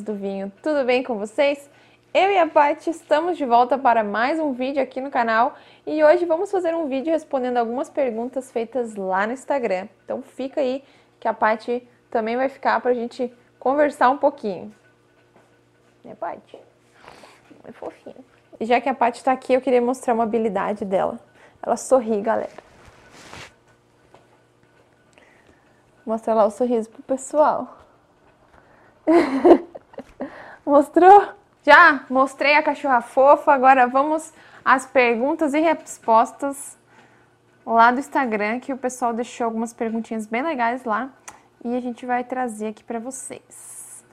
[0.00, 1.70] amantes do vinho, tudo bem com vocês?
[2.12, 5.54] Eu e a Paty estamos de volta para mais um vídeo aqui no canal
[5.86, 9.88] e hoje vamos fazer um vídeo respondendo algumas perguntas feitas lá no Instagram.
[10.04, 10.82] Então fica aí
[11.20, 14.74] que a Paty também vai ficar para a gente conversar um pouquinho.
[16.04, 16.58] Né, Paty?
[17.64, 18.24] É fofinho.
[18.58, 21.20] E já que a Paty está aqui, eu queria mostrar uma habilidade dela.
[21.62, 22.50] Ela sorri, galera.
[26.04, 27.76] Mostra lá o sorriso pro pessoal.
[30.70, 31.32] Mostrou?
[31.64, 34.32] Já mostrei a cachorra fofa, agora vamos
[34.64, 36.78] às perguntas e respostas
[37.66, 41.10] lá do Instagram, que o pessoal deixou algumas perguntinhas bem legais lá
[41.64, 44.04] e a gente vai trazer aqui para vocês.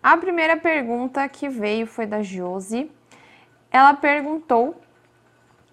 [0.00, 2.88] A primeira pergunta que veio foi da Josi.
[3.68, 4.80] Ela perguntou,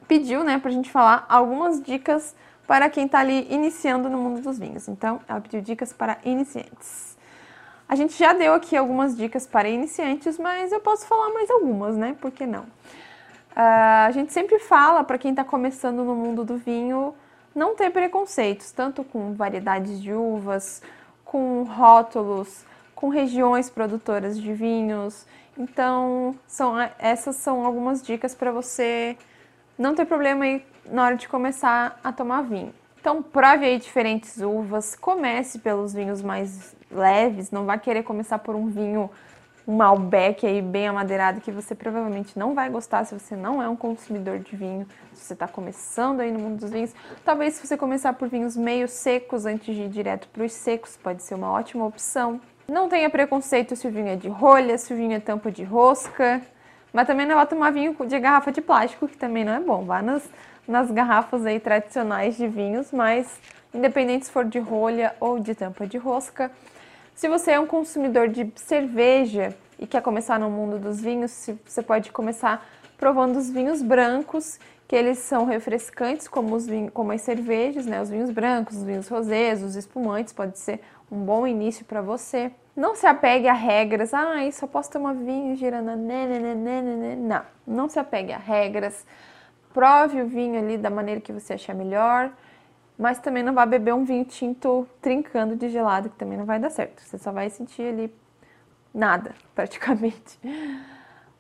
[0.08, 4.58] pediu, né, pra gente falar algumas dicas para quem está ali iniciando no mundo dos
[4.58, 4.88] vinhos.
[4.88, 7.13] Então, ela pediu dicas para iniciantes.
[7.88, 11.96] A gente já deu aqui algumas dicas para iniciantes, mas eu posso falar mais algumas,
[11.96, 12.16] né?
[12.20, 12.64] Por que não?
[12.64, 17.14] Uh, a gente sempre fala para quem está começando no mundo do vinho
[17.54, 20.82] não ter preconceitos, tanto com variedades de uvas,
[21.24, 25.26] com rótulos, com regiões produtoras de vinhos.
[25.58, 29.16] Então, são, essas são algumas dicas para você
[29.78, 32.74] não ter problema aí na hora de começar a tomar vinho.
[33.00, 38.56] Então, prove aí diferentes uvas, comece pelos vinhos mais leves, não vai querer começar por
[38.56, 39.10] um vinho,
[39.68, 43.68] um Malbec aí bem amadeirado que você provavelmente não vai gostar se você não é
[43.68, 46.94] um consumidor de vinho, se você está começando aí no mundo dos vinhos.
[47.24, 50.98] Talvez se você começar por vinhos meio secos antes de ir direto para os secos,
[50.98, 52.42] pode ser uma ótima opção.
[52.68, 55.64] Não tenha preconceito se o vinho é de rolha, se o vinho é tampa de
[55.64, 56.42] rosca,
[56.92, 59.84] mas também não vai tomar vinho de garrafa de plástico, que também não é bom.
[59.86, 60.30] Vá nas,
[60.68, 63.40] nas garrafas aí tradicionais de vinhos, mas
[63.74, 66.52] independente se for de rolha ou de tampa de rosca,
[67.16, 71.82] se você é um consumidor de cerveja e quer começar no mundo dos vinhos, você
[71.82, 72.66] pode começar
[72.98, 78.02] provando os vinhos brancos, que eles são refrescantes, como, os vinhos, como as cervejas, né?
[78.02, 80.82] Os vinhos brancos, os vinhos rosés, os espumantes, pode ser
[81.12, 82.52] um bom início para você.
[82.76, 85.92] Não se apegue a regras, ah, só posso tomar vinho girando,
[87.18, 89.06] não, não se apegue a regras.
[89.74, 92.32] Prove o vinho ali da maneira que você achar melhor.
[93.04, 96.58] Mas também não vai beber um vinho tinto trincando de gelado, que também não vai
[96.58, 97.02] dar certo.
[97.02, 98.16] Você só vai sentir ali
[98.94, 100.40] nada, praticamente.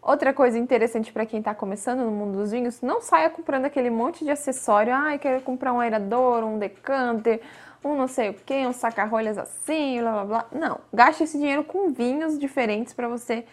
[0.01, 3.89] Outra coisa interessante para quem está começando no mundo dos vinhos, não saia comprando aquele
[3.89, 4.93] monte de acessório.
[4.93, 7.39] Ah, quero comprar um aerador, um decanter,
[7.81, 10.45] um não sei o que, um saca-rolhas assim, blá blá blá.
[10.51, 13.45] Não, gaste esse dinheiro com vinhos diferentes para você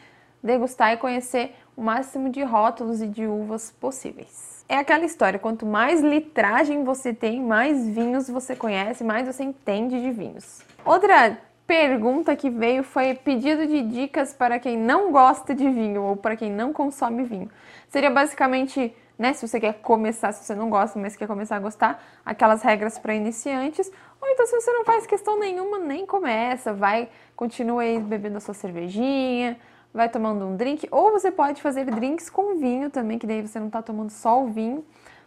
[0.43, 5.66] degustar e conhecer o máximo de rótulos e de uvas possíveis é aquela história: quanto
[5.66, 10.62] mais litragem você tem, mais vinhos você conhece, mais você entende de vinhos.
[10.84, 11.36] Outra
[11.66, 16.36] pergunta que veio foi pedido de dicas para quem não gosta de vinho ou para
[16.36, 17.50] quem não consome vinho.
[17.88, 21.60] Seria basicamente, né, se você quer começar, se você não gosta, mas quer começar a
[21.60, 26.72] gostar, aquelas regras para iniciantes, ou então se você não faz questão nenhuma, nem começa,
[26.72, 29.56] vai, continua aí bebendo a sua cervejinha,
[29.92, 33.58] vai tomando um drink, ou você pode fazer drinks com vinho também, que daí você
[33.58, 34.84] não está tomando só o vinho.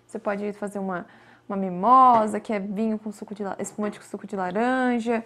[0.07, 1.06] Você pode fazer uma,
[1.47, 5.24] uma mimosa, que é vinho com suco de espumante com suco de laranja.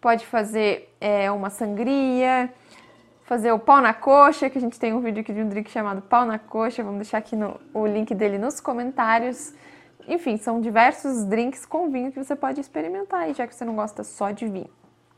[0.00, 2.52] Pode fazer é, uma sangria,
[3.24, 5.70] fazer o pau na coxa, que a gente tem um vídeo aqui de um drink
[5.70, 6.82] chamado pau na coxa.
[6.82, 9.54] Vamos deixar aqui no, o link dele nos comentários.
[10.08, 14.02] Enfim, são diversos drinks com vinho que você pode experimentar já que você não gosta
[14.02, 14.70] só de vinho.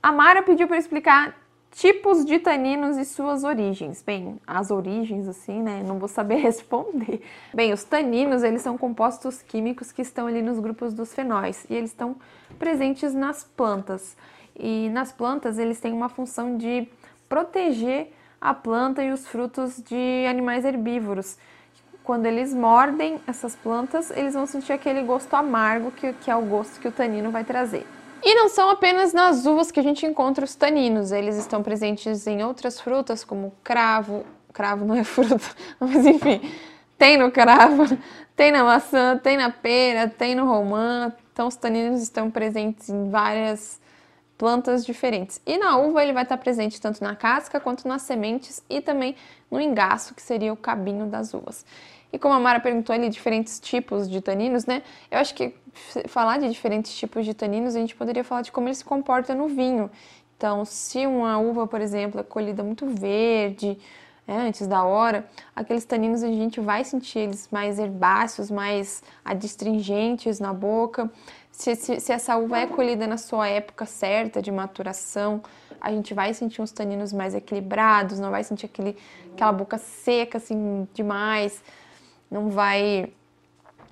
[0.02, 1.41] A Mara pediu para explicar
[1.72, 4.02] Tipos de taninos e suas origens.
[4.02, 5.82] Bem, as origens, assim, né?
[5.82, 7.22] Não vou saber responder.
[7.52, 11.74] Bem, os taninos, eles são compostos químicos que estão ali nos grupos dos fenóis e
[11.74, 12.16] eles estão
[12.58, 14.14] presentes nas plantas.
[14.54, 16.86] E nas plantas, eles têm uma função de
[17.26, 21.38] proteger a planta e os frutos de animais herbívoros.
[22.04, 26.42] Quando eles mordem essas plantas, eles vão sentir aquele gosto amargo que, que é o
[26.42, 27.86] gosto que o tanino vai trazer.
[28.24, 32.26] E não são apenas nas uvas que a gente encontra os taninos, eles estão presentes
[32.26, 34.24] em outras frutas, como cravo.
[34.52, 35.40] Cravo não é fruta,
[35.80, 36.40] mas enfim,
[36.98, 37.84] tem no cravo,
[38.36, 41.12] tem na maçã, tem na pera, tem no romã.
[41.32, 43.80] Então, os taninos estão presentes em várias
[44.36, 45.40] plantas diferentes.
[45.46, 49.16] E na uva ele vai estar presente tanto na casca quanto nas sementes e também
[49.50, 51.64] no engaço, que seria o cabinho das uvas.
[52.12, 54.82] E como a Mara perguntou ali, diferentes tipos de taninos, né?
[55.10, 55.54] Eu acho que
[56.06, 59.34] falar de diferentes tipos de taninos, a gente poderia falar de como ele se comporta
[59.34, 59.90] no vinho.
[60.36, 63.78] Então, se uma uva, por exemplo, é colhida muito verde,
[64.26, 70.38] é, antes da hora, aqueles taninos a gente vai sentir eles mais herbáceos, mais adstringentes
[70.38, 71.10] na boca.
[71.50, 75.42] Se, se, se, essa uva é colhida na sua época certa de maturação,
[75.80, 78.96] a gente vai sentir uns taninos mais equilibrados, não vai sentir aquele,
[79.32, 81.62] aquela boca seca assim demais,
[82.32, 83.12] não vai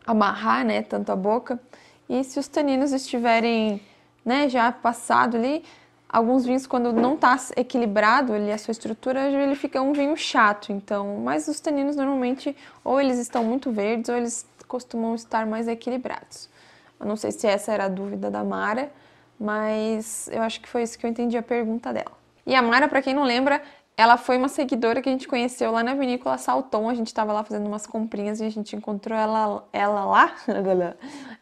[0.07, 1.61] amarrar, né, tanto a boca.
[2.09, 3.81] E se os taninos estiverem,
[4.25, 5.63] né, já passado ali,
[6.09, 10.73] alguns vinhos quando não está equilibrado ali a sua estrutura, ele fica um vinho chato.
[10.73, 15.69] Então, mas os taninos normalmente ou eles estão muito verdes ou eles costumam estar mais
[15.69, 16.49] equilibrados.
[16.99, 18.91] Eu não sei se essa era a dúvida da Mara,
[19.39, 22.13] mas eu acho que foi isso que eu entendi a pergunta dela.
[22.47, 23.63] E a Mara, para quem não lembra,
[24.01, 26.89] ela foi uma seguidora que a gente conheceu lá na vinícola Salton.
[26.89, 30.35] A gente estava lá fazendo umas comprinhas e a gente encontrou ela, ela lá,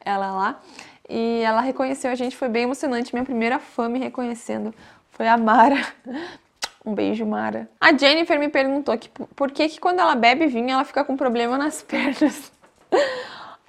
[0.05, 0.61] ela lá.
[1.09, 3.15] E ela reconheceu a gente, foi bem emocionante.
[3.15, 4.75] Minha primeira fã me reconhecendo
[5.11, 5.77] foi a Mara.
[6.87, 7.69] Um beijo, Mara.
[7.79, 11.19] A Jennifer me perguntou que, por que, que quando ela bebe vinho ela fica com
[11.19, 12.51] problema nas pernas.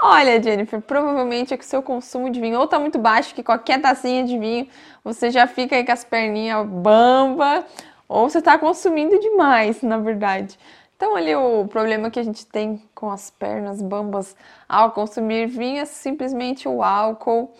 [0.01, 3.43] Olha, Jennifer, provavelmente é que o seu consumo de vinho ou tá muito baixo, que
[3.43, 4.69] qualquer tacinha de vinho
[5.03, 7.65] você já fica aí com as perninhas bamba,
[8.09, 10.57] ou você tá consumindo demais, na verdade.
[10.97, 14.35] Então, ali o problema que a gente tem com as pernas bambas
[14.67, 17.53] ao consumir vinho é simplesmente o álcool.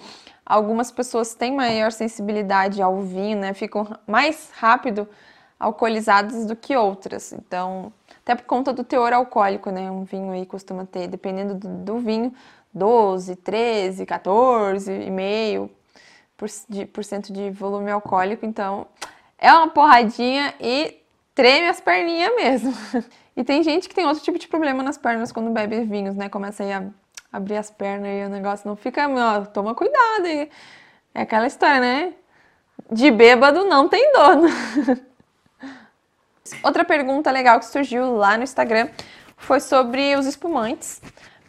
[0.46, 3.54] Algumas pessoas têm maior sensibilidade ao vinho, né?
[3.54, 5.07] Ficam mais rápido
[5.60, 7.31] alcoolizadas do que outras.
[7.31, 9.90] Então, até por conta do teor alcoólico, né?
[9.92, 12.34] Um vinho aí costuma ter, dependendo do, do vinho,
[12.74, 15.69] 12, 13, 14,5%
[16.68, 18.46] de, por cento de volume alcoólico.
[18.46, 18.88] Então,
[19.39, 21.01] é uma porradinha e
[21.33, 22.74] treme as perninhas mesmo.
[23.36, 26.27] e tem gente que tem outro tipo de problema nas pernas quando bebe vinhos, né?
[26.27, 26.83] Começa aí a
[27.31, 29.07] abrir as pernas e o negócio não fica.
[29.07, 30.50] Ó, toma cuidado aí.
[31.13, 32.13] É aquela história, né?
[32.91, 34.47] De bêbado não tem dono.
[36.63, 38.89] Outra pergunta legal que surgiu lá no Instagram
[39.38, 41.01] foi sobre os espumantes,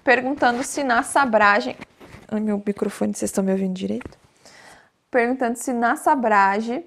[0.04, 1.76] perguntando se na sabragem.
[2.28, 4.18] Ai, meu microfone, vocês estão me ouvindo direito?
[5.10, 6.86] Perguntando se na sabragem,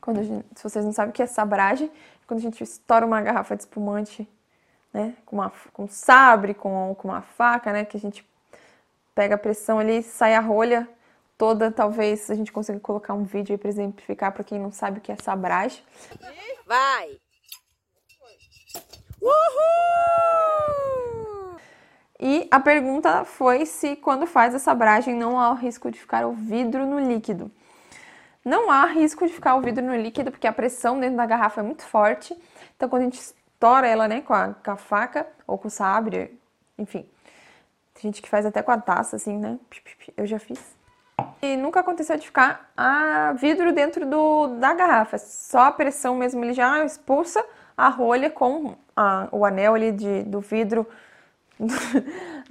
[0.00, 1.90] quando gente, se vocês não sabem o que é sabragem,
[2.26, 4.28] quando a gente estoura uma garrafa de espumante,
[4.92, 8.28] né, com, uma, com sabre, com, com uma faca, né, que a gente
[9.14, 10.88] pega a pressão ali, sai a rolha
[11.36, 14.98] toda, talvez a gente consiga colocar um vídeo aí para exemplificar para quem não sabe
[14.98, 15.82] o que é sabragem.
[16.66, 17.18] Vai!
[19.20, 20.40] Uhul!
[22.20, 26.26] E a pergunta foi se quando faz a sabragem não há o risco de ficar
[26.26, 27.50] o vidro no líquido.
[28.50, 31.60] Não há risco de ficar o vidro no líquido, porque a pressão dentro da garrafa
[31.60, 32.36] é muito forte.
[32.74, 35.70] Então, quando a gente estoura ela né, com, a, com a faca ou com o
[35.70, 36.36] sabre,
[36.76, 37.08] enfim.
[37.94, 39.56] Tem gente que faz até com a taça, assim, né?
[40.16, 40.60] Eu já fiz.
[41.40, 46.44] E nunca aconteceu de ficar a vidro dentro do, da garrafa, só a pressão mesmo,
[46.44, 50.88] ele já expulsa a rolha com a, o anel ali de, do vidro,
[51.56, 51.74] do,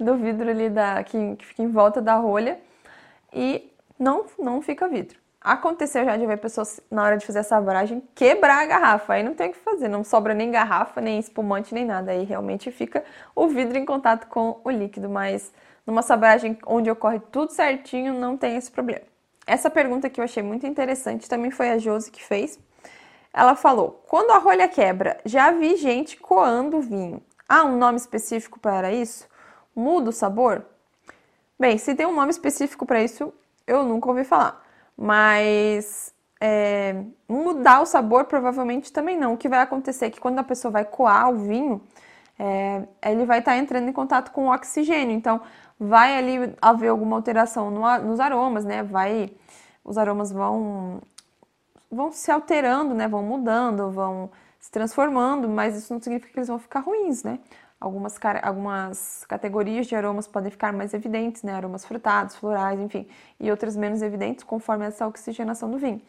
[0.02, 2.58] do vidro ali da, que, que fica em volta da rolha
[3.34, 5.20] e não, não fica vidro.
[5.40, 9.14] Aconteceu já de ver pessoas, na hora de fazer essa abragem, quebrar a garrafa.
[9.14, 12.12] Aí não tem o que fazer, não sobra nem garrafa, nem espumante, nem nada.
[12.12, 13.02] Aí realmente fica
[13.34, 15.50] o vidro em contato com o líquido, mas
[15.86, 19.02] numa sabragem onde ocorre tudo certinho, não tem esse problema.
[19.46, 22.58] Essa pergunta que eu achei muito interessante também foi a Josi que fez.
[23.32, 27.22] Ela falou: quando a rolha quebra, já vi gente coando vinho.
[27.48, 29.26] Há um nome específico para isso?
[29.74, 30.66] Muda o sabor?
[31.58, 33.32] Bem, se tem um nome específico para isso,
[33.66, 34.69] eu nunca ouvi falar.
[35.02, 39.32] Mas é, mudar o sabor provavelmente também não.
[39.32, 41.80] O que vai acontecer é que quando a pessoa vai coar o vinho,
[42.38, 45.16] é, ele vai estar tá entrando em contato com o oxigênio.
[45.16, 45.40] Então,
[45.78, 48.82] vai ali haver alguma alteração no, nos aromas, né?
[48.82, 49.32] Vai,
[49.82, 51.00] os aromas vão,
[51.90, 53.08] vão se alterando, né?
[53.08, 57.38] Vão mudando, vão se transformando, mas isso não significa que eles vão ficar ruins, né?
[57.80, 61.54] Algumas, algumas categorias de aromas podem ficar mais evidentes, né?
[61.54, 63.08] Aromas frutados, florais, enfim,
[63.38, 66.02] e outras menos evidentes conforme essa oxigenação do vinho.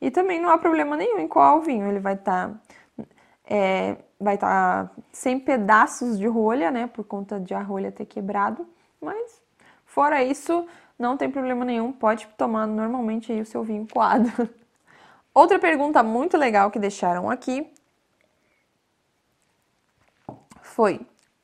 [0.00, 3.06] E também não há problema nenhum em qual o vinho, ele vai estar tá,
[3.44, 6.86] é, vai estar tá sem pedaços de rolha, né?
[6.86, 8.66] Por conta de a rolha ter quebrado
[9.00, 9.40] mas
[9.86, 10.66] fora isso,
[10.98, 14.28] não tem problema nenhum, pode tomar normalmente aí o seu vinho coado.
[15.32, 17.72] Outra pergunta muito legal que deixaram aqui
[20.70, 21.00] foi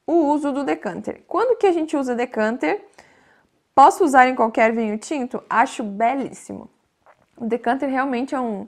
[0.07, 1.23] o uso do decanter.
[1.27, 2.85] Quando que a gente usa decanter?
[3.75, 5.43] Posso usar em qualquer vinho tinto?
[5.51, 6.71] Acho belíssimo.
[7.37, 8.67] O decanter realmente é um,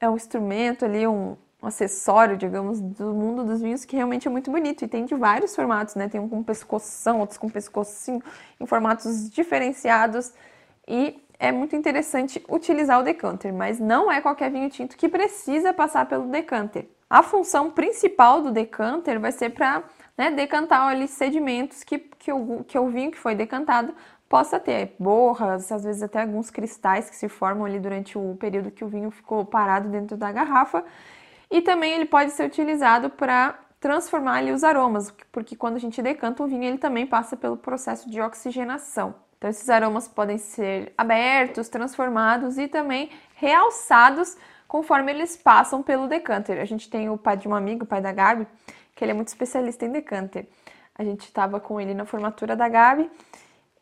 [0.00, 4.30] é um instrumento ali, um, um acessório, digamos, do mundo dos vinhos que realmente é
[4.30, 6.08] muito bonito e tem de vários formatos, né?
[6.08, 8.22] Tem um com pescoção, outros com pescocinho,
[8.58, 10.32] em formatos diferenciados
[10.86, 15.72] e é muito interessante utilizar o decanter, mas não é qualquer vinho tinto que precisa
[15.72, 16.88] passar pelo decanter.
[17.08, 19.82] A função principal do decanter vai ser para
[20.16, 23.94] né, decantar ali sedimentos que, que, o, que o vinho que foi decantado
[24.28, 28.70] possa ter borras, às vezes até alguns cristais que se formam ali durante o período
[28.70, 30.84] que o vinho ficou parado dentro da garrafa.
[31.50, 36.02] E também ele pode ser utilizado para transformar ali os aromas, porque quando a gente
[36.02, 39.14] decanta o vinho, ele também passa pelo processo de oxigenação.
[39.38, 44.36] Então esses aromas podem ser abertos, transformados e também realçados
[44.68, 46.60] conforme eles passam pelo decanter.
[46.60, 48.46] A gente tem o pai de um amigo, o pai da Gabi,
[48.94, 50.46] que ele é muito especialista em decanter.
[50.94, 53.10] A gente estava com ele na formatura da Gabi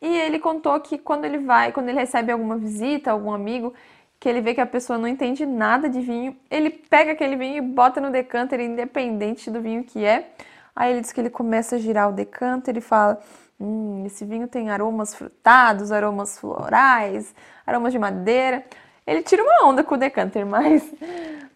[0.01, 3.73] e ele contou que quando ele vai, quando ele recebe alguma visita, algum amigo,
[4.19, 7.57] que ele vê que a pessoa não entende nada de vinho, ele pega aquele vinho
[7.57, 10.31] e bota no decanter, independente do vinho que é.
[10.75, 13.19] Aí ele diz que ele começa a girar o decanter e fala:
[13.59, 17.33] Hum, esse vinho tem aromas frutados, aromas florais,
[17.65, 18.63] aromas de madeira.
[19.07, 20.83] Ele tira uma onda com o decanter, mas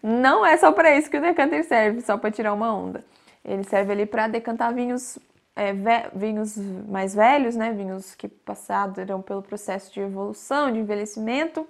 [0.02, 3.04] não é só para isso que o decanter serve, só para tirar uma onda.
[3.44, 5.18] Ele serve ali para decantar vinhos,
[5.54, 5.74] é,
[6.14, 7.72] vinhos mais velhos, né?
[7.72, 11.66] Vinhos que passaram pelo processo de evolução, de envelhecimento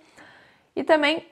[0.77, 1.27] e também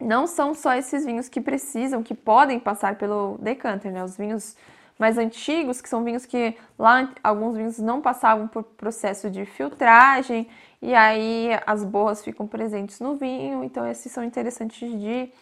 [0.00, 4.04] não são só esses vinhos que precisam, que podem passar pelo decanter, né?
[4.04, 4.56] Os vinhos
[5.00, 10.46] mais antigos, que são vinhos que lá alguns vinhos não passavam por processo de filtragem
[10.82, 15.32] e aí as borras ficam presentes no vinho, então esses são interessantes de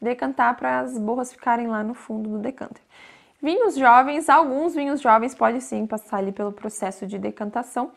[0.00, 2.82] decantar para as borras ficarem lá no fundo do decanter.
[3.42, 7.92] Vinhos jovens, alguns vinhos jovens podem sim passar ali pelo processo de decantação,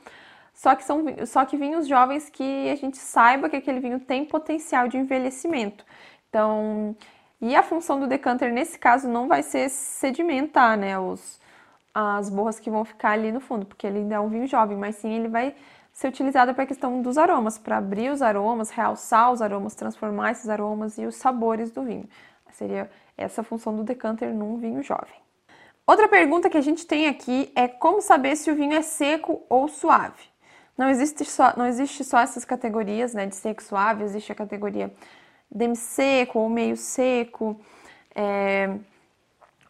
[0.53, 4.25] só que são só que vinhos jovens que a gente saiba que aquele vinho tem
[4.25, 5.85] potencial de envelhecimento.
[6.27, 6.93] Então,
[7.41, 11.39] e a função do decanter nesse caso não vai ser sedimentar, né, os
[11.99, 14.77] as borras que vão ficar ali no fundo, porque ele ainda é um vinho jovem,
[14.77, 15.55] mas sim ele vai
[15.91, 20.29] ser utilizado para a questão dos aromas, para abrir os aromas, realçar os aromas, transformar
[20.29, 22.07] esses aromas e os sabores do vinho.
[22.51, 25.15] Seria essa a função do decanter num vinho jovem.
[25.87, 29.41] Outra pergunta que a gente tem aqui é como saber se o vinho é seco
[29.49, 30.21] ou suave.
[30.77, 34.93] Não existe só, não existe só essas categorias né, de seco suave, existe a categoria
[35.49, 37.59] demi-seco ou meio seco.
[38.15, 38.75] É...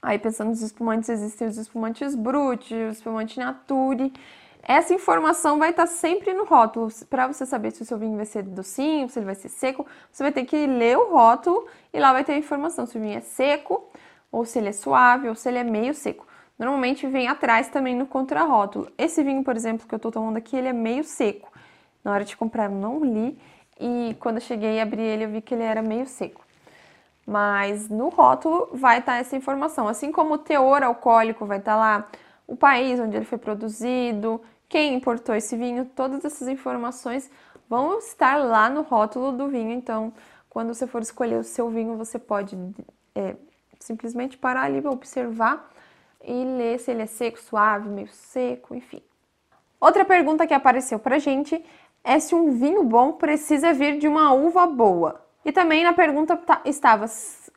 [0.01, 4.13] Aí pensando nos espumantes, existem os espumantes brut, o espumante nature.
[4.63, 6.89] Essa informação vai estar sempre no rótulo.
[7.09, 9.85] Para você saber se o seu vinho vai ser docinho, se ele vai ser seco,
[10.11, 13.01] você vai ter que ler o rótulo e lá vai ter a informação se o
[13.01, 13.89] vinho é seco,
[14.31, 17.95] ou se ele é suave, ou se ele é meio seco normalmente vem atrás também
[17.95, 18.91] no contrarótulo.
[18.97, 21.51] Esse vinho, por exemplo, que eu tô tomando aqui, ele é meio seco.
[22.03, 23.37] Na hora de comprar, eu não li
[23.79, 26.45] e quando eu cheguei e abri ele, eu vi que ele era meio seco.
[27.25, 31.73] Mas no rótulo vai estar tá essa informação, assim como o teor alcoólico vai estar
[31.73, 32.07] tá lá,
[32.47, 37.29] o país onde ele foi produzido, quem importou esse vinho, todas essas informações
[37.69, 39.71] vão estar lá no rótulo do vinho.
[39.71, 40.13] Então,
[40.49, 42.57] quando você for escolher o seu vinho, você pode
[43.13, 43.35] é,
[43.79, 45.69] simplesmente parar ali observar
[46.23, 49.01] e ler se ele é seco, suave, meio seco, enfim.
[49.79, 51.63] Outra pergunta que apareceu pra gente
[52.07, 55.21] é se um vinho bom precisa vir de uma uva boa.
[55.43, 57.05] E também na pergunta estava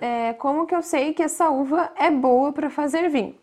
[0.00, 3.36] é, como que eu sei que essa uva é boa para fazer vinho.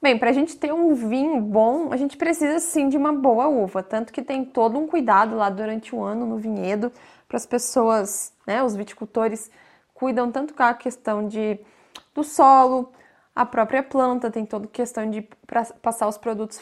[0.00, 3.48] Bem, para a gente ter um vinho bom, a gente precisa sim de uma boa
[3.48, 6.90] uva, tanto que tem todo um cuidado lá durante o ano no vinhedo
[7.28, 9.50] para as pessoas, né, os viticultores
[9.92, 11.60] cuidam tanto com a questão de
[12.14, 12.90] do solo,
[13.36, 15.28] a própria planta tem toda questão de
[15.82, 16.58] passar os produtos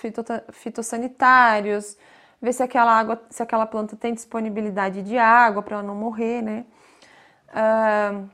[0.50, 1.96] fitossanitários,
[2.40, 6.42] ver se aquela água, se aquela planta tem disponibilidade de água para ela não morrer,
[6.42, 6.64] né?
[7.50, 8.28] Uh,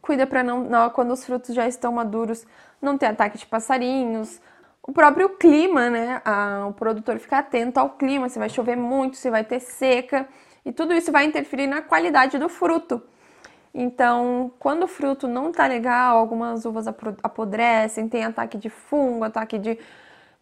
[0.00, 2.46] cuida para não, não, quando os frutos já estão maduros,
[2.80, 4.40] não ter ataque de passarinhos.
[4.82, 6.22] O próprio clima, né?
[6.66, 10.26] o produtor fica atento ao clima, se vai chover muito, se vai ter seca,
[10.64, 13.02] e tudo isso vai interferir na qualidade do fruto.
[13.74, 16.86] Então, quando o fruto não tá legal, algumas uvas
[17.22, 19.78] apodrecem, tem ataque de fungo, ataque de,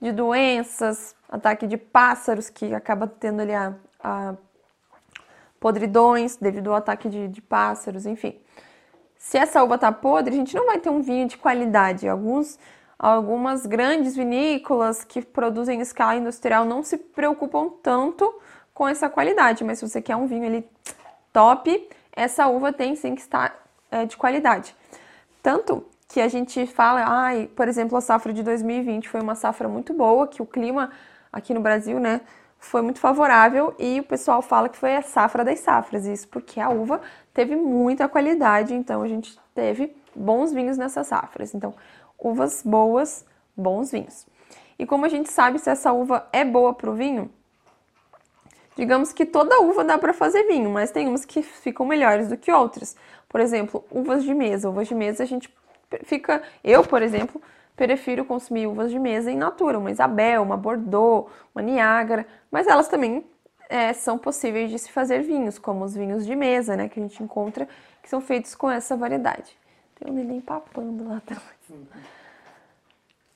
[0.01, 4.35] de doenças, ataque de pássaros, que acaba tendo ali a, a
[5.59, 8.39] podridões devido ao ataque de, de, pássaros, enfim.
[9.19, 12.09] Se essa uva tá podre, a gente não vai ter um vinho de qualidade.
[12.09, 12.59] Alguns,
[12.99, 18.33] algumas grandes vinícolas que produzem em escala industrial não se preocupam tanto
[18.73, 20.69] com essa qualidade, mas se você quer um vinho ali
[21.33, 23.57] top, essa uva tem sim que estar
[23.91, 24.77] é, de qualidade.
[25.43, 29.69] Tanto que a gente fala, ai, por exemplo, a safra de 2020 foi uma safra
[29.69, 30.91] muito boa, que o clima
[31.33, 32.21] aqui no Brasil, né,
[32.59, 36.07] foi muito favorável e o pessoal fala que foi a safra das safras.
[36.07, 37.01] Isso porque a uva
[37.35, 41.55] teve muita qualidade, então a gente teve bons vinhos nessas safras.
[41.55, 41.75] Então,
[42.19, 43.25] uvas boas,
[43.57, 44.27] bons vinhos.
[44.79, 47.31] E como a gente sabe se essa uva é boa para o vinho,
[48.77, 52.37] Digamos que toda uva dá para fazer vinho, mas tem umas que ficam melhores do
[52.37, 52.95] que outras.
[53.27, 54.69] Por exemplo, uvas de mesa.
[54.69, 55.49] Uvas de mesa a gente
[56.05, 56.43] fica.
[56.63, 57.41] Eu, por exemplo,
[57.77, 62.89] prefiro consumir uvas de mesa em natura, uma Isabel, uma Bordeaux, uma Niágara, mas elas
[62.89, 63.25] também
[63.69, 67.03] é, são possíveis de se fazer vinhos, como os vinhos de mesa, né, que a
[67.03, 67.69] gente encontra,
[68.03, 69.57] que são feitos com essa variedade.
[69.99, 71.87] Tem um neném papando lá também.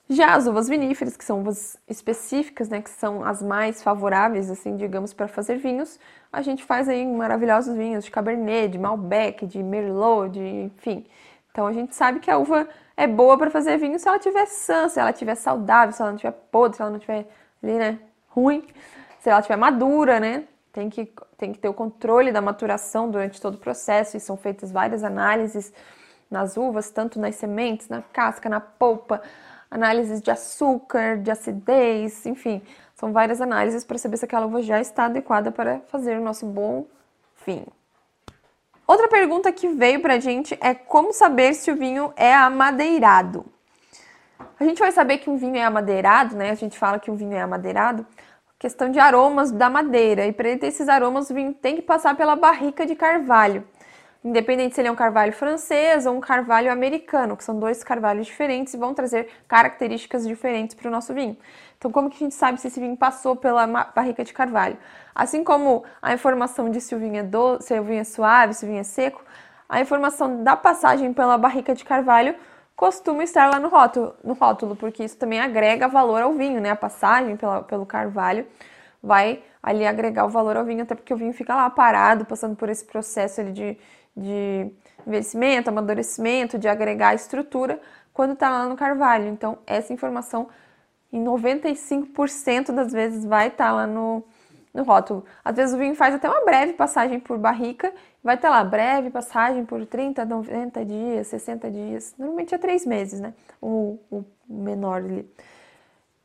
[0.09, 4.75] Já as uvas viníferas, que são uvas específicas, né, que são as mais favoráveis, assim,
[4.75, 5.99] digamos, para fazer vinhos,
[6.33, 11.05] a gente faz aí maravilhosos vinhos de Cabernet, de Malbec, de Merlot, de, enfim.
[11.51, 14.45] Então a gente sabe que a uva é boa para fazer vinho se ela tiver
[14.45, 17.27] sã, se ela tiver saudável, se ela não tiver podre, se ela não tiver
[17.61, 18.65] ali, né, ruim,
[19.19, 20.45] se ela tiver madura, né?
[20.71, 24.37] Tem que, tem que ter o controle da maturação durante todo o processo e são
[24.37, 25.73] feitas várias análises
[26.29, 29.21] nas uvas, tanto nas sementes, na casca, na polpa,
[29.69, 32.61] análises de açúcar, de acidez, enfim,
[32.95, 36.45] são várias análises para saber se aquela uva já está adequada para fazer o nosso
[36.45, 36.85] bom
[37.45, 37.67] vinho.
[38.91, 43.45] Outra pergunta que veio para a gente é como saber se o vinho é amadeirado.
[44.59, 46.49] A gente vai saber que um vinho é amadeirado, né?
[46.49, 48.05] A gente fala que um vinho é amadeirado,
[48.59, 50.25] questão de aromas da madeira.
[50.25, 53.63] E para ele ter esses aromas, o vinho tem que passar pela barrica de carvalho
[54.23, 58.27] independente se ele é um carvalho francês ou um carvalho americano, que são dois carvalhos
[58.27, 61.35] diferentes e vão trazer características diferentes para o nosso vinho.
[61.81, 64.77] Então, como que a gente sabe se esse vinho passou pela barrica de carvalho?
[65.15, 68.53] Assim como a informação de se o vinho é, do, se o vinho é suave,
[68.53, 69.19] se o vinho é seco,
[69.67, 72.35] a informação da passagem pela barrica de carvalho
[72.75, 76.69] costuma estar lá no rótulo, no rótulo porque isso também agrega valor ao vinho, né?
[76.69, 78.45] A passagem pela, pelo carvalho
[79.01, 82.55] vai ali agregar o valor ao vinho, até porque o vinho fica lá parado, passando
[82.55, 83.77] por esse processo ali de,
[84.15, 84.71] de
[85.07, 87.81] envelhecimento, amadurecimento, de agregar estrutura,
[88.13, 89.29] quando está lá no carvalho.
[89.29, 90.47] Então, essa informação,
[91.11, 94.23] em 95% das vezes, vai estar tá lá no,
[94.73, 95.25] no rótulo.
[95.43, 98.63] Às vezes o vinho faz até uma breve passagem por barrica, vai estar tá lá,
[98.63, 103.33] breve passagem por 30, 90 dias, 60 dias, normalmente é 3 meses, né?
[103.61, 105.29] O, o menor ali.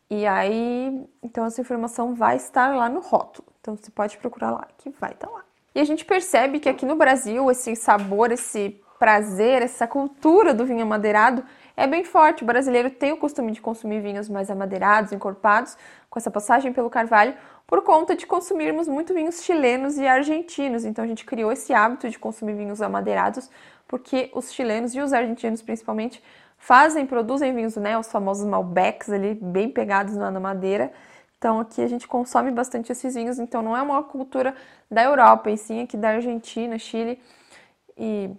[0.08, 3.48] E aí, então essa informação vai estar lá no rótulo.
[3.60, 5.44] Então você pode procurar lá que vai estar tá lá.
[5.74, 10.64] E a gente percebe que aqui no Brasil esse sabor, esse prazer, essa cultura do
[10.64, 11.44] vinho amadeirado
[11.76, 12.42] é bem forte.
[12.42, 15.76] O brasileiro tem o costume de consumir vinhos mais amadeirados, encorpados,
[16.08, 17.34] com essa passagem pelo carvalho,
[17.66, 20.84] por conta de consumirmos muito vinhos chilenos e argentinos.
[20.84, 23.50] Então a gente criou esse hábito de consumir vinhos amadeirados,
[23.86, 26.22] porque os chilenos e os argentinos principalmente
[26.56, 30.90] fazem, produzem vinhos, né, os famosos Malbecs ali, bem pegados na madeira.
[31.36, 34.54] Então aqui a gente consome bastante esses vinhos, então não é uma cultura
[34.90, 37.20] da Europa, e sim aqui da Argentina, Chile
[37.96, 38.30] e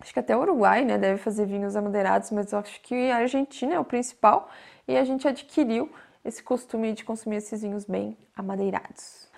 [0.00, 3.18] acho que até o Uruguai, né, deve fazer vinhos amadeirados, mas eu acho que a
[3.18, 4.48] Argentina é o principal
[4.88, 5.90] e a gente adquiriu
[6.24, 9.28] esse costume de consumir esses vinhos bem amadeirados.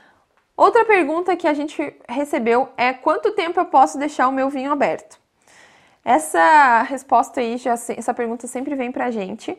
[0.57, 4.70] Outra pergunta que a gente recebeu é quanto tempo eu posso deixar o meu vinho
[4.70, 5.18] aberto?
[6.05, 9.57] Essa resposta aí, já, essa pergunta sempre vem pra gente.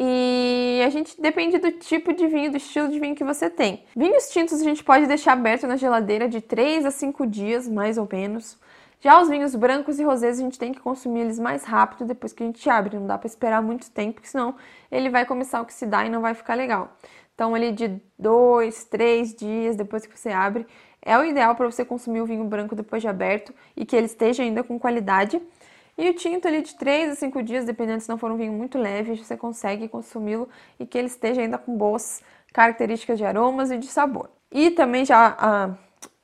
[0.00, 3.84] E a gente depende do tipo de vinho, do estilo de vinho que você tem.
[3.96, 7.98] Vinhos tintos a gente pode deixar aberto na geladeira de 3 a 5 dias, mais
[7.98, 8.56] ou menos.
[9.00, 12.32] Já os vinhos brancos e rosés a gente tem que consumir eles mais rápido depois
[12.32, 14.56] que a gente abre, não dá para esperar muito tempo, porque senão
[14.90, 16.96] ele vai começar a oxidar e não vai ficar legal.
[17.34, 20.66] Então, ali de 2, 3 dias depois que você abre,
[21.00, 24.06] é o ideal para você consumir o vinho branco depois de aberto e que ele
[24.06, 25.40] esteja ainda com qualidade.
[25.96, 28.52] E o tinto ali de 3 a 5 dias, dependendo se não for um vinho
[28.52, 30.48] muito leve, você consegue consumi-lo
[30.80, 32.20] e que ele esteja ainda com boas
[32.52, 34.28] características de aromas e de sabor.
[34.50, 35.70] E também já ah,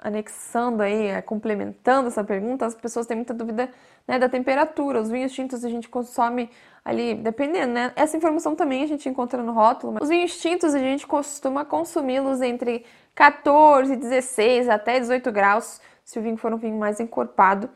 [0.04, 3.70] anexando aí, ah, complementando essa pergunta, as pessoas têm muita dúvida
[4.06, 5.00] né, da temperatura.
[5.00, 6.50] Os vinhos tintos a gente consome
[6.84, 7.92] ali, dependendo, né?
[7.96, 9.96] Essa informação também a gente encontra no rótulo.
[10.02, 16.22] Os vinhos tintos a gente costuma consumi-los entre 14, 16 até 18 graus, se o
[16.22, 17.70] vinho for um vinho mais encorpado.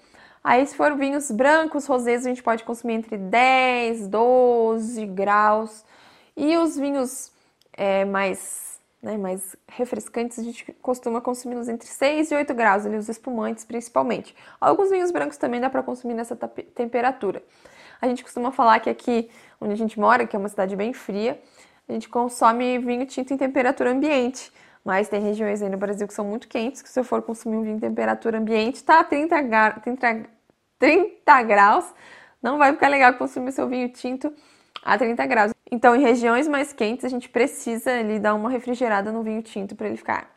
[0.45, 5.85] Aí, se for vinhos brancos, rosés, a gente pode consumir entre 10, 12 graus.
[6.37, 7.33] E os vinhos
[7.73, 8.68] é, mais,
[9.03, 13.65] né, mais refrescantes, a gente costuma consumi-los entre 6 e 8 graus, ali, os espumantes
[13.65, 14.35] principalmente.
[14.61, 17.43] Alguns vinhos brancos também dá para consumir nessa temperatura.
[18.01, 19.31] A gente costuma falar que aqui
[19.61, 21.41] onde a gente mora, que é uma cidade bem fria,
[21.89, 24.53] a gente consome vinho tinto em temperatura ambiente.
[24.85, 27.57] Mas tem regiões aí no Brasil que são muito quentes, que se eu for consumir
[27.57, 30.27] um vinho em temperatura ambiente, tá 30, 30,
[30.79, 31.95] 30 graus,
[32.43, 34.33] não vai ficar legal consumir seu vinho tinto
[34.83, 35.58] a 30 graus.
[35.71, 39.77] Então, em regiões mais quentes, a gente precisa ali dar uma refrigerada no vinho tinto
[39.77, 40.31] para ele ficar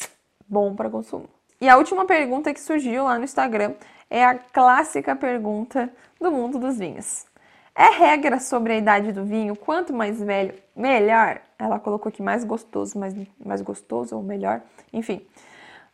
[0.48, 1.30] bom para consumo.
[1.60, 3.74] E a última pergunta que surgiu lá no Instagram
[4.10, 5.90] é a clássica pergunta
[6.20, 7.26] do mundo dos vinhos.
[7.74, 11.40] É regra sobre a idade do vinho, quanto mais velho, melhor?
[11.58, 15.26] Ela colocou aqui mais gostoso, mais, mais gostoso ou melhor, enfim.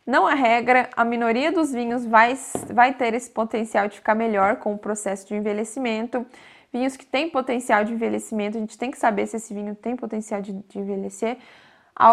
[0.04, 2.36] Não é regra, a minoria dos vinhos vai,
[2.72, 6.26] vai ter esse potencial de ficar melhor com o processo de envelhecimento.
[6.72, 9.96] Vinhos que têm potencial de envelhecimento, a gente tem que saber se esse vinho tem
[9.96, 11.38] potencial de, de envelhecer.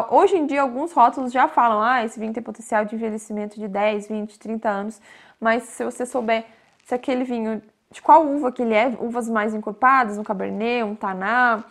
[0.09, 3.67] Hoje em dia, alguns rótulos já falam, ah, esse vinho tem potencial de envelhecimento de
[3.67, 5.01] 10, 20, 30 anos,
[5.39, 6.45] mas se você souber
[6.83, 10.95] se aquele vinho, de qual uva que ele é, uvas mais encorpadas, um Cabernet, um
[10.95, 11.63] Taná,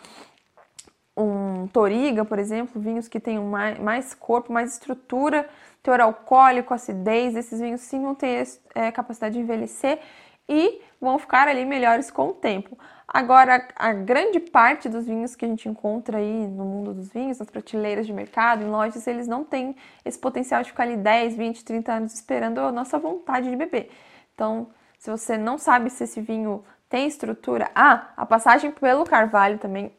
[1.17, 5.47] um Toriga, por exemplo, vinhos que mais, mais corpo, mais estrutura,
[5.81, 9.99] teor alcoólico, acidez, esses vinhos sim vão ter é, capacidade de envelhecer
[10.47, 12.77] e vão ficar ali melhores com o tempo.
[13.07, 17.39] Agora, a grande parte dos vinhos que a gente encontra aí no mundo dos vinhos,
[17.39, 21.35] nas prateleiras de mercado, em lojas, eles não têm esse potencial de ficar ali 10,
[21.35, 23.89] 20, 30 anos esperando a nossa vontade de beber.
[24.33, 29.59] Então, se você não sabe se esse vinho tem estrutura, ah, a passagem pelo carvalho
[29.59, 29.93] também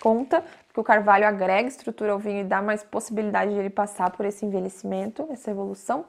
[0.00, 4.10] conta, porque o carvalho agrega estrutura ao vinho e dá mais possibilidade de ele passar
[4.10, 6.04] por esse envelhecimento, essa evolução.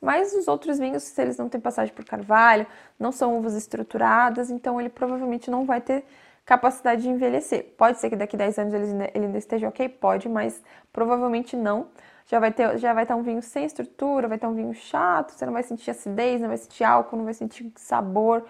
[0.00, 2.66] Mas os outros vinhos, se eles não têm passagem por carvalho,
[2.98, 6.04] não são uvas estruturadas, então ele provavelmente não vai ter
[6.46, 7.74] capacidade de envelhecer.
[7.76, 9.88] Pode ser que daqui a 10 anos ele, ele ainda esteja ok?
[9.88, 11.88] Pode, mas provavelmente não.
[12.26, 15.32] Já vai, ter, já vai estar um vinho sem estrutura, vai estar um vinho chato,
[15.32, 18.46] você não vai sentir acidez, não vai sentir álcool, não vai sentir sabor.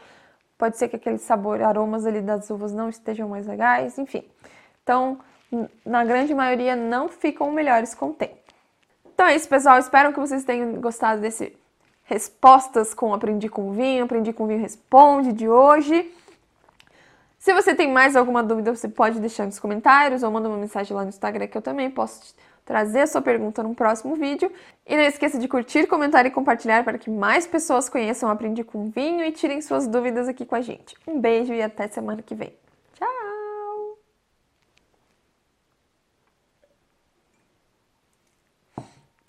[0.58, 4.24] Pode ser que aquele sabor, aromas ali das uvas não estejam mais legais, enfim.
[4.82, 5.18] Então,
[5.84, 8.36] na grande maioria, não ficam melhores com o tempo.
[9.18, 9.80] Então é isso, pessoal.
[9.80, 11.52] Espero que vocês tenham gostado desse
[12.04, 16.08] respostas com Aprendi com Vinho, Aprendi com Vinho Responde de hoje.
[17.36, 20.96] Se você tem mais alguma dúvida, você pode deixar nos comentários ou manda uma mensagem
[20.96, 22.32] lá no Instagram que eu também posso
[22.64, 24.52] trazer a sua pergunta no próximo vídeo.
[24.86, 28.88] E não esqueça de curtir, comentar e compartilhar para que mais pessoas conheçam Aprendi com
[28.88, 30.94] Vinho e tirem suas dúvidas aqui com a gente.
[31.08, 32.52] Um beijo e até semana que vem.